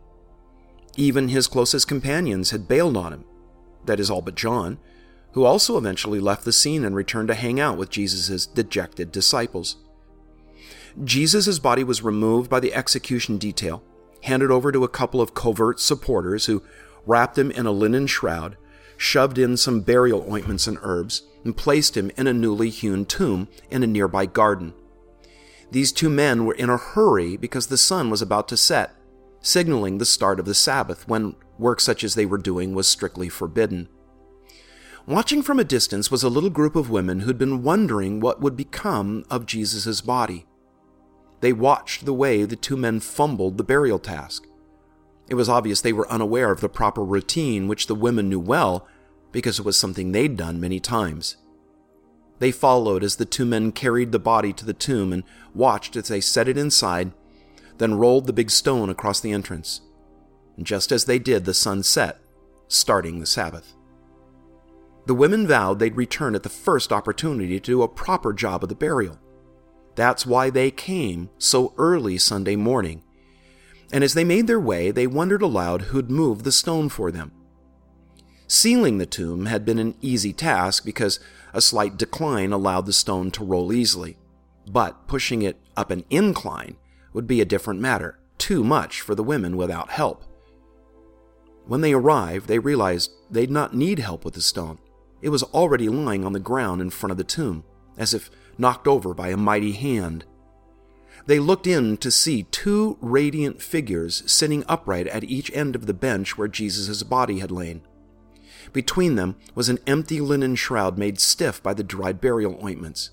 Even 1.00 1.28
his 1.28 1.46
closest 1.46 1.88
companions 1.88 2.50
had 2.50 2.68
bailed 2.68 2.94
on 2.94 3.14
him, 3.14 3.24
that 3.86 3.98
is, 3.98 4.10
all 4.10 4.20
but 4.20 4.34
John, 4.34 4.76
who 5.32 5.46
also 5.46 5.78
eventually 5.78 6.20
left 6.20 6.44
the 6.44 6.52
scene 6.52 6.84
and 6.84 6.94
returned 6.94 7.28
to 7.28 7.34
hang 7.34 7.58
out 7.58 7.78
with 7.78 7.88
Jesus' 7.88 8.44
dejected 8.44 9.10
disciples. 9.10 9.76
Jesus' 11.02 11.58
body 11.58 11.82
was 11.82 12.02
removed 12.02 12.50
by 12.50 12.60
the 12.60 12.74
execution 12.74 13.38
detail, 13.38 13.82
handed 14.24 14.50
over 14.50 14.70
to 14.70 14.84
a 14.84 14.88
couple 14.88 15.22
of 15.22 15.32
covert 15.32 15.80
supporters 15.80 16.44
who 16.44 16.62
wrapped 17.06 17.38
him 17.38 17.50
in 17.50 17.64
a 17.64 17.72
linen 17.72 18.06
shroud, 18.06 18.58
shoved 18.98 19.38
in 19.38 19.56
some 19.56 19.80
burial 19.80 20.30
ointments 20.30 20.66
and 20.66 20.76
herbs, 20.82 21.22
and 21.44 21.56
placed 21.56 21.96
him 21.96 22.10
in 22.18 22.26
a 22.26 22.34
newly 22.34 22.68
hewn 22.68 23.06
tomb 23.06 23.48
in 23.70 23.82
a 23.82 23.86
nearby 23.86 24.26
garden. 24.26 24.74
These 25.70 25.92
two 25.92 26.10
men 26.10 26.44
were 26.44 26.52
in 26.52 26.68
a 26.68 26.76
hurry 26.76 27.38
because 27.38 27.68
the 27.68 27.78
sun 27.78 28.10
was 28.10 28.20
about 28.20 28.48
to 28.48 28.58
set, 28.58 28.94
signaling 29.40 29.98
the 29.98 30.04
start 30.04 30.38
of 30.38 30.46
the 30.46 30.54
Sabbath 30.54 31.08
when 31.08 31.36
work 31.58 31.80
such 31.80 32.04
as 32.04 32.14
they 32.14 32.26
were 32.26 32.38
doing 32.38 32.74
was 32.74 32.88
strictly 32.88 33.28
forbidden. 33.28 33.88
Watching 35.06 35.42
from 35.42 35.58
a 35.58 35.64
distance 35.64 36.10
was 36.10 36.22
a 36.22 36.28
little 36.28 36.50
group 36.50 36.76
of 36.76 36.90
women 36.90 37.20
who'd 37.20 37.38
been 37.38 37.62
wondering 37.62 38.20
what 38.20 38.40
would 38.40 38.56
become 38.56 39.24
of 39.30 39.46
Jesus' 39.46 40.00
body. 40.00 40.46
They 41.40 41.52
watched 41.52 42.04
the 42.04 42.14
way 42.14 42.44
the 42.44 42.56
two 42.56 42.76
men 42.76 43.00
fumbled 43.00 43.56
the 43.56 43.64
burial 43.64 43.98
task. 43.98 44.46
It 45.28 45.34
was 45.34 45.48
obvious 45.48 45.80
they 45.80 45.92
were 45.92 46.10
unaware 46.10 46.50
of 46.52 46.60
the 46.60 46.68
proper 46.68 47.02
routine, 47.02 47.66
which 47.66 47.86
the 47.86 47.94
women 47.94 48.28
knew 48.28 48.40
well 48.40 48.86
because 49.32 49.58
it 49.58 49.64
was 49.64 49.76
something 49.76 50.12
they'd 50.12 50.36
done 50.36 50.60
many 50.60 50.80
times. 50.80 51.36
They 52.40 52.50
followed 52.50 53.04
as 53.04 53.16
the 53.16 53.24
two 53.24 53.44
men 53.44 53.70
carried 53.70 54.12
the 54.12 54.18
body 54.18 54.52
to 54.54 54.64
the 54.64 54.72
tomb 54.72 55.12
and 55.12 55.22
watched 55.54 55.94
as 55.94 56.08
they 56.08 56.20
set 56.20 56.48
it 56.48 56.58
inside, 56.58 57.12
then 57.80 57.94
rolled 57.94 58.26
the 58.26 58.32
big 58.32 58.50
stone 58.50 58.90
across 58.90 59.20
the 59.20 59.32
entrance. 59.32 59.80
And 60.56 60.66
just 60.66 60.92
as 60.92 61.06
they 61.06 61.18
did, 61.18 61.46
the 61.46 61.54
sun 61.54 61.82
set, 61.82 62.20
starting 62.68 63.18
the 63.18 63.26
Sabbath. 63.26 63.74
The 65.06 65.14
women 65.14 65.46
vowed 65.46 65.78
they'd 65.78 65.96
return 65.96 66.34
at 66.34 66.42
the 66.42 66.50
first 66.50 66.92
opportunity 66.92 67.58
to 67.58 67.72
do 67.72 67.82
a 67.82 67.88
proper 67.88 68.34
job 68.34 68.62
of 68.62 68.68
the 68.68 68.74
burial. 68.74 69.18
That's 69.94 70.26
why 70.26 70.50
they 70.50 70.70
came 70.70 71.30
so 71.38 71.72
early 71.78 72.18
Sunday 72.18 72.54
morning. 72.54 73.02
And 73.90 74.04
as 74.04 74.12
they 74.12 74.24
made 74.24 74.46
their 74.46 74.60
way, 74.60 74.90
they 74.90 75.06
wondered 75.06 75.40
aloud 75.40 75.82
who'd 75.82 76.10
moved 76.10 76.44
the 76.44 76.52
stone 76.52 76.90
for 76.90 77.10
them. 77.10 77.32
Sealing 78.46 78.98
the 78.98 79.06
tomb 79.06 79.46
had 79.46 79.64
been 79.64 79.78
an 79.78 79.94
easy 80.02 80.34
task 80.34 80.84
because 80.84 81.18
a 81.54 81.62
slight 81.62 81.96
decline 81.96 82.52
allowed 82.52 82.84
the 82.84 82.92
stone 82.92 83.30
to 83.30 83.44
roll 83.44 83.72
easily. 83.72 84.18
But 84.70 85.08
pushing 85.08 85.40
it 85.40 85.56
up 85.78 85.90
an 85.90 86.04
incline 86.10 86.76
would 87.12 87.26
be 87.26 87.40
a 87.40 87.46
different 87.46 87.80
matter, 87.80 88.18
too 88.38 88.64
much 88.64 89.00
for 89.00 89.14
the 89.14 89.22
women 89.22 89.56
without 89.56 89.90
help. 89.90 90.24
When 91.66 91.80
they 91.80 91.92
arrived, 91.92 92.48
they 92.48 92.58
realized 92.58 93.12
they'd 93.30 93.50
not 93.50 93.74
need 93.74 93.98
help 93.98 94.24
with 94.24 94.34
the 94.34 94.40
stone. 94.40 94.78
It 95.22 95.28
was 95.28 95.42
already 95.42 95.88
lying 95.88 96.24
on 96.24 96.32
the 96.32 96.40
ground 96.40 96.80
in 96.80 96.90
front 96.90 97.12
of 97.12 97.16
the 97.16 97.24
tomb, 97.24 97.64
as 97.96 98.14
if 98.14 98.30
knocked 98.58 98.88
over 98.88 99.14
by 99.14 99.28
a 99.28 99.36
mighty 99.36 99.72
hand. 99.72 100.24
They 101.26 101.38
looked 101.38 101.66
in 101.66 101.96
to 101.98 102.10
see 102.10 102.44
two 102.44 102.96
radiant 103.00 103.60
figures 103.60 104.22
sitting 104.30 104.64
upright 104.68 105.06
at 105.08 105.24
each 105.24 105.50
end 105.54 105.76
of 105.76 105.86
the 105.86 105.94
bench 105.94 106.38
where 106.38 106.48
Jesus' 106.48 107.02
body 107.02 107.40
had 107.40 107.50
lain. 107.50 107.82
Between 108.72 109.16
them 109.16 109.36
was 109.54 109.68
an 109.68 109.78
empty 109.86 110.20
linen 110.20 110.54
shroud 110.54 110.98
made 110.98 111.20
stiff 111.20 111.62
by 111.62 111.74
the 111.74 111.84
dried 111.84 112.20
burial 112.20 112.58
ointments. 112.64 113.10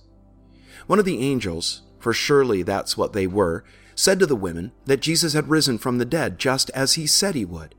One 0.88 1.00
of 1.00 1.06
the 1.06 1.20
angels, 1.20 1.82
for 2.00 2.14
surely 2.14 2.64
that's 2.64 2.98
what 2.98 3.14
they 3.14 3.28
were, 3.28 3.64
said 3.98 4.20
to 4.20 4.28
the 4.28 4.36
women 4.36 4.72
that 4.86 5.02
Jesus 5.02 5.34
had 5.34 5.50
risen 5.50 5.80
from 5.80 5.98
the 5.98 6.06
dead 6.06 6.38
just 6.38 6.70
as 6.70 6.94
he 6.94 7.08
said 7.08 7.34
he 7.34 7.44
would, 7.44 7.74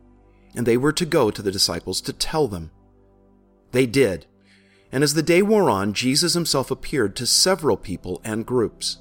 and 0.55 0.67
they 0.67 0.77
were 0.77 0.93
to 0.93 1.07
go 1.07 1.31
to 1.31 1.41
the 1.41 1.53
disciples 1.53 2.01
to 2.01 2.13
tell 2.13 2.49
them. 2.49 2.73
They 3.71 3.87
did, 3.87 4.27
and 4.91 5.05
as 5.05 5.15
the 5.15 5.23
day 5.23 5.43
wore 5.43 5.71
on, 5.71 5.93
Jesus 5.93 6.35
himself 6.35 6.73
appeared 6.73 7.15
to 7.17 7.27
several 7.27 7.77
people 7.77 8.21
and 8.25 8.45
groups. 8.45 8.99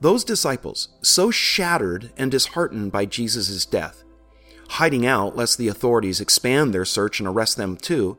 Those 0.00 0.24
disciples, 0.24 0.88
so 1.00 1.30
shattered 1.30 2.10
and 2.16 2.28
disheartened 2.28 2.90
by 2.90 3.06
Jesus' 3.06 3.64
death, 3.64 4.02
hiding 4.70 5.06
out 5.06 5.36
lest 5.36 5.58
the 5.58 5.68
authorities 5.68 6.20
expand 6.20 6.74
their 6.74 6.84
search 6.84 7.20
and 7.20 7.28
arrest 7.28 7.56
them 7.56 7.76
too, 7.76 8.18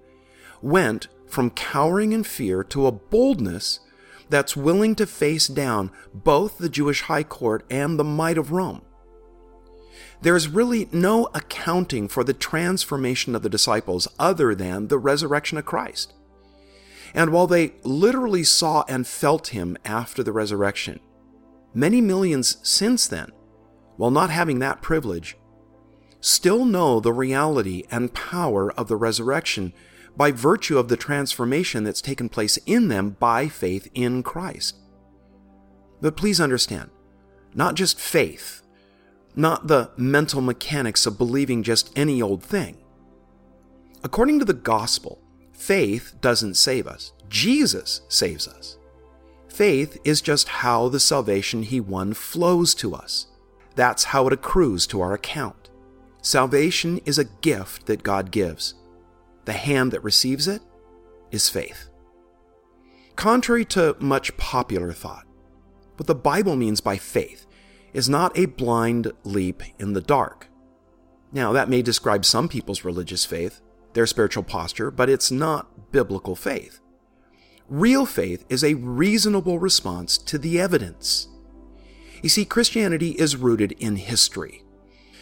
went 0.61 1.09
from 1.27 1.49
cowering 1.49 2.13
in 2.13 2.23
fear 2.23 2.63
to 2.63 2.87
a 2.87 2.91
boldness 2.93 3.81
that's 4.29 4.55
willing 4.55 4.95
to 4.95 5.05
face 5.05 5.47
down 5.47 5.91
both 6.13 6.57
the 6.57 6.69
Jewish 6.69 7.01
high 7.01 7.23
court 7.23 7.65
and 7.69 7.99
the 7.99 8.03
might 8.03 8.37
of 8.37 8.51
Rome. 8.51 8.81
There's 10.21 10.47
really 10.47 10.89
no 10.91 11.29
accounting 11.33 12.07
for 12.07 12.23
the 12.23 12.33
transformation 12.33 13.35
of 13.35 13.43
the 13.43 13.49
disciples 13.49 14.07
other 14.17 14.55
than 14.55 14.87
the 14.87 14.97
resurrection 14.97 15.57
of 15.57 15.65
Christ. 15.65 16.13
And 17.13 17.31
while 17.31 17.47
they 17.47 17.73
literally 17.83 18.43
saw 18.43 18.83
and 18.89 19.07
felt 19.07 19.49
him 19.49 19.77
after 19.85 20.23
the 20.23 20.31
resurrection, 20.31 20.99
many 21.73 22.01
millions 22.01 22.57
since 22.63 23.07
then, 23.07 23.31
while 23.97 24.11
not 24.11 24.29
having 24.29 24.59
that 24.59 24.81
privilege, 24.81 25.37
still 26.19 26.65
know 26.65 26.99
the 26.99 27.13
reality 27.13 27.83
and 27.91 28.13
power 28.13 28.71
of 28.73 28.87
the 28.87 28.97
resurrection 28.97 29.73
by 30.17 30.31
virtue 30.31 30.77
of 30.77 30.87
the 30.87 30.97
transformation 30.97 31.83
that's 31.83 32.01
taken 32.01 32.29
place 32.29 32.57
in 32.65 32.87
them 32.87 33.11
by 33.19 33.47
faith 33.47 33.89
in 33.93 34.23
Christ. 34.23 34.77
But 36.01 36.17
please 36.17 36.39
understand, 36.39 36.89
not 37.53 37.75
just 37.75 37.99
faith, 37.99 38.61
not 39.35 39.67
the 39.67 39.91
mental 39.97 40.41
mechanics 40.41 41.05
of 41.05 41.17
believing 41.17 41.63
just 41.63 41.91
any 41.97 42.21
old 42.21 42.43
thing. 42.43 42.77
According 44.03 44.39
to 44.39 44.45
the 44.45 44.53
gospel, 44.53 45.21
faith 45.53 46.13
doesn't 46.21 46.55
save 46.55 46.87
us, 46.87 47.11
Jesus 47.29 48.01
saves 48.07 48.47
us. 48.47 48.77
Faith 49.49 49.97
is 50.03 50.21
just 50.21 50.47
how 50.49 50.89
the 50.89 50.99
salvation 50.99 51.63
he 51.63 51.79
won 51.79 52.13
flows 52.13 52.75
to 52.75 52.93
us. 52.93 53.27
That's 53.75 54.05
how 54.05 54.27
it 54.27 54.33
accrues 54.33 54.85
to 54.87 55.01
our 55.01 55.13
account. 55.13 55.69
Salvation 56.21 56.99
is 57.05 57.17
a 57.17 57.23
gift 57.25 57.85
that 57.85 58.03
God 58.03 58.31
gives. 58.31 58.75
The 59.45 59.53
hand 59.53 59.91
that 59.91 60.03
receives 60.03 60.47
it 60.47 60.61
is 61.31 61.49
faith. 61.49 61.89
Contrary 63.15 63.63
to 63.65 63.95
much 63.99 64.35
popular 64.37 64.91
thought, 64.91 65.25
what 65.97 66.07
the 66.07 66.15
Bible 66.15 66.55
means 66.55 66.81
by 66.81 66.97
faith 66.97 67.45
is 67.93 68.09
not 68.09 68.37
a 68.37 68.45
blind 68.45 69.13
leap 69.23 69.63
in 69.79 69.93
the 69.93 70.01
dark. 70.01 70.49
Now, 71.31 71.53
that 71.53 71.69
may 71.69 71.81
describe 71.81 72.25
some 72.25 72.49
people's 72.49 72.83
religious 72.83 73.23
faith, 73.23 73.61
their 73.93 74.05
spiritual 74.05 74.43
posture, 74.43 74.91
but 74.91 75.09
it's 75.09 75.31
not 75.31 75.91
biblical 75.91 76.35
faith. 76.35 76.81
Real 77.69 78.05
faith 78.05 78.45
is 78.49 78.63
a 78.63 78.73
reasonable 78.75 79.59
response 79.59 80.17
to 80.17 80.37
the 80.37 80.59
evidence. 80.59 81.29
You 82.21 82.29
see, 82.29 82.45
Christianity 82.45 83.11
is 83.11 83.37
rooted 83.37 83.71
in 83.73 83.95
history. 83.95 84.63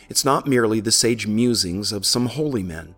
It's 0.09 0.25
not 0.25 0.47
merely 0.47 0.79
the 0.79 0.91
sage 0.91 1.27
musings 1.27 1.91
of 1.91 2.05
some 2.05 2.25
holy 2.25 2.63
men. 2.63 2.95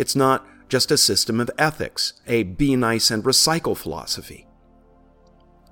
It's 0.00 0.16
not 0.16 0.46
just 0.70 0.90
a 0.90 0.96
system 0.96 1.40
of 1.40 1.50
ethics, 1.58 2.14
a 2.26 2.42
be 2.42 2.74
nice 2.74 3.10
and 3.10 3.22
recycle 3.22 3.76
philosophy. 3.76 4.46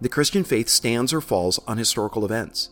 The 0.03 0.11
Christian 0.11 0.45
faith 0.45 0.69
stands 0.69 1.15
or 1.15 1.23
falls 1.23 1.59
on 1.67 1.79
historical 1.79 2.27
events. 2.27 2.69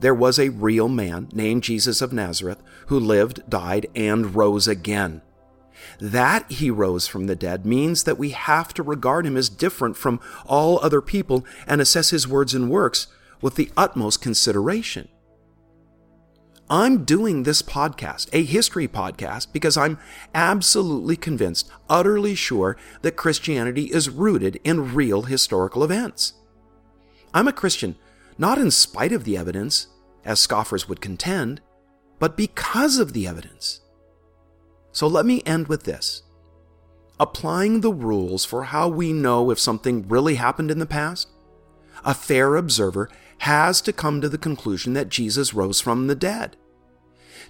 There 0.00 0.12
was 0.12 0.40
a 0.40 0.48
real 0.48 0.88
man 0.88 1.28
named 1.32 1.62
Jesus 1.62 2.02
of 2.02 2.12
Nazareth 2.12 2.64
who 2.88 2.98
lived, 2.98 3.48
died, 3.48 3.86
and 3.94 4.34
rose 4.34 4.66
again. 4.66 5.22
That 6.00 6.50
he 6.50 6.68
rose 6.68 7.06
from 7.06 7.28
the 7.28 7.36
dead 7.36 7.64
means 7.64 8.02
that 8.02 8.18
we 8.18 8.30
have 8.30 8.74
to 8.74 8.82
regard 8.82 9.24
him 9.24 9.36
as 9.36 9.48
different 9.48 9.96
from 9.96 10.18
all 10.46 10.80
other 10.80 11.00
people 11.00 11.46
and 11.68 11.80
assess 11.80 12.10
his 12.10 12.26
words 12.26 12.54
and 12.54 12.68
works 12.68 13.06
with 13.40 13.54
the 13.54 13.70
utmost 13.76 14.20
consideration. 14.20 15.06
I'm 16.68 17.04
doing 17.04 17.44
this 17.44 17.62
podcast, 17.62 18.28
a 18.32 18.42
history 18.42 18.88
podcast, 18.88 19.52
because 19.52 19.76
I'm 19.76 19.98
absolutely 20.34 21.16
convinced, 21.16 21.70
utterly 21.88 22.34
sure, 22.34 22.76
that 23.02 23.16
Christianity 23.16 23.84
is 23.84 24.10
rooted 24.10 24.58
in 24.64 24.94
real 24.94 25.22
historical 25.22 25.84
events. 25.84 26.32
I'm 27.32 27.46
a 27.46 27.52
Christian 27.52 27.96
not 28.38 28.58
in 28.58 28.70
spite 28.70 29.12
of 29.12 29.24
the 29.24 29.36
evidence, 29.36 29.86
as 30.24 30.40
scoffers 30.40 30.88
would 30.88 31.00
contend, 31.00 31.60
but 32.18 32.36
because 32.36 32.98
of 32.98 33.12
the 33.12 33.26
evidence. 33.26 33.80
So 34.92 35.06
let 35.06 35.24
me 35.24 35.42
end 35.46 35.68
with 35.68 35.84
this. 35.84 36.22
Applying 37.18 37.80
the 37.80 37.92
rules 37.92 38.44
for 38.44 38.64
how 38.64 38.88
we 38.88 39.12
know 39.12 39.50
if 39.50 39.58
something 39.58 40.06
really 40.08 40.34
happened 40.34 40.70
in 40.70 40.78
the 40.78 40.86
past, 40.86 41.28
a 42.04 42.12
fair 42.12 42.56
observer 42.56 43.08
has 43.38 43.80
to 43.82 43.92
come 43.92 44.20
to 44.20 44.28
the 44.28 44.38
conclusion 44.38 44.92
that 44.94 45.08
Jesus 45.08 45.54
rose 45.54 45.80
from 45.80 46.06
the 46.06 46.14
dead. 46.14 46.56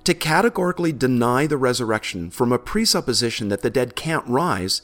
To 0.04 0.14
categorically 0.14 0.92
deny 0.92 1.46
the 1.46 1.56
resurrection 1.56 2.30
from 2.30 2.52
a 2.52 2.58
presupposition 2.58 3.48
that 3.48 3.62
the 3.62 3.70
dead 3.70 3.96
can't 3.96 4.26
rise 4.26 4.82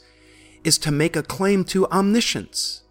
is 0.63 0.77
to 0.79 0.91
make 0.91 1.15
a 1.15 1.23
claim 1.23 1.63
to 1.65 1.87
omniscience. 1.87 2.83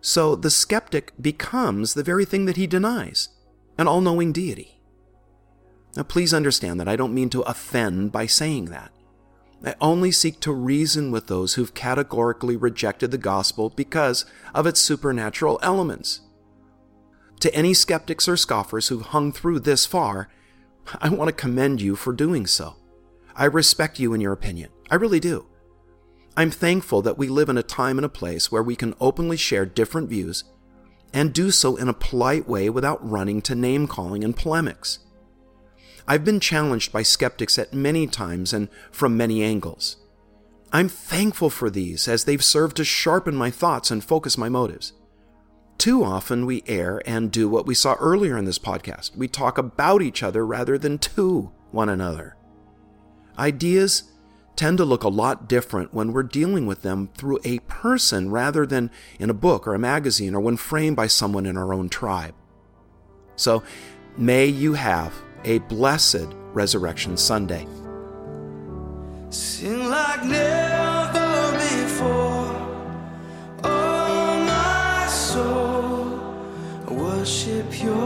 So 0.00 0.36
the 0.36 0.50
skeptic 0.50 1.12
becomes 1.20 1.94
the 1.94 2.02
very 2.02 2.24
thing 2.24 2.44
that 2.46 2.56
he 2.56 2.66
denies 2.66 3.28
an 3.76 3.88
all 3.88 4.00
knowing 4.00 4.30
deity. 4.30 4.80
Now, 5.96 6.04
please 6.04 6.34
understand 6.34 6.78
that 6.78 6.88
I 6.88 6.96
don't 6.96 7.14
mean 7.14 7.30
to 7.30 7.42
offend 7.42 8.12
by 8.12 8.26
saying 8.26 8.66
that. 8.66 8.92
I 9.64 9.74
only 9.80 10.10
seek 10.12 10.40
to 10.40 10.52
reason 10.52 11.10
with 11.10 11.26
those 11.26 11.54
who've 11.54 11.72
categorically 11.72 12.56
rejected 12.56 13.10
the 13.10 13.18
gospel 13.18 13.70
because 13.70 14.26
of 14.54 14.66
its 14.66 14.80
supernatural 14.80 15.58
elements. 15.62 16.20
To 17.40 17.54
any 17.54 17.74
skeptics 17.74 18.28
or 18.28 18.36
scoffers 18.36 18.88
who've 18.88 19.02
hung 19.02 19.32
through 19.32 19.60
this 19.60 19.86
far, 19.86 20.28
I 21.00 21.08
want 21.08 21.28
to 21.28 21.32
commend 21.32 21.80
you 21.80 21.96
for 21.96 22.12
doing 22.12 22.46
so. 22.46 22.76
I 23.34 23.44
respect 23.46 23.98
you 23.98 24.12
and 24.12 24.22
your 24.22 24.32
opinion. 24.32 24.70
I 24.90 24.94
really 24.94 25.20
do. 25.20 25.46
I'm 26.36 26.50
thankful 26.50 27.02
that 27.02 27.18
we 27.18 27.28
live 27.28 27.48
in 27.48 27.58
a 27.58 27.62
time 27.62 27.98
and 27.98 28.04
a 28.04 28.08
place 28.08 28.50
where 28.50 28.62
we 28.62 28.76
can 28.76 28.94
openly 29.00 29.36
share 29.36 29.66
different 29.66 30.08
views 30.08 30.44
and 31.12 31.32
do 31.32 31.50
so 31.50 31.76
in 31.76 31.88
a 31.88 31.94
polite 31.94 32.48
way 32.48 32.68
without 32.68 33.08
running 33.08 33.40
to 33.42 33.54
name 33.54 33.86
calling 33.86 34.24
and 34.24 34.36
polemics. 34.36 34.98
I've 36.08 36.24
been 36.24 36.40
challenged 36.40 36.92
by 36.92 37.02
skeptics 37.02 37.58
at 37.58 37.72
many 37.72 38.06
times 38.06 38.52
and 38.52 38.68
from 38.90 39.16
many 39.16 39.42
angles. 39.42 39.96
I'm 40.72 40.88
thankful 40.88 41.50
for 41.50 41.70
these 41.70 42.08
as 42.08 42.24
they've 42.24 42.42
served 42.42 42.76
to 42.78 42.84
sharpen 42.84 43.36
my 43.36 43.50
thoughts 43.50 43.92
and 43.92 44.02
focus 44.02 44.36
my 44.36 44.48
motives. 44.48 44.92
Too 45.84 46.02
often 46.02 46.46
we 46.46 46.64
err 46.66 47.02
and 47.04 47.30
do 47.30 47.46
what 47.46 47.66
we 47.66 47.74
saw 47.74 47.92
earlier 48.00 48.38
in 48.38 48.46
this 48.46 48.58
podcast. 48.58 49.14
We 49.14 49.28
talk 49.28 49.58
about 49.58 50.00
each 50.00 50.22
other 50.22 50.46
rather 50.46 50.78
than 50.78 50.96
to 50.96 51.52
one 51.72 51.90
another. 51.90 52.38
Ideas 53.38 54.04
tend 54.56 54.78
to 54.78 54.86
look 54.86 55.04
a 55.04 55.10
lot 55.10 55.46
different 55.46 55.92
when 55.92 56.14
we're 56.14 56.22
dealing 56.22 56.64
with 56.64 56.80
them 56.80 57.10
through 57.14 57.38
a 57.44 57.58
person 57.68 58.30
rather 58.30 58.64
than 58.64 58.90
in 59.18 59.28
a 59.28 59.34
book 59.34 59.68
or 59.68 59.74
a 59.74 59.78
magazine 59.78 60.34
or 60.34 60.40
when 60.40 60.56
framed 60.56 60.96
by 60.96 61.06
someone 61.06 61.44
in 61.44 61.58
our 61.58 61.74
own 61.74 61.90
tribe. 61.90 62.34
So, 63.36 63.62
may 64.16 64.46
you 64.46 64.72
have 64.72 65.12
a 65.44 65.58
blessed 65.58 66.28
Resurrection 66.54 67.18
Sunday. 67.18 67.66
Sing 69.28 69.90
like 69.90 70.24
never 70.24 70.93
worship 77.70 78.03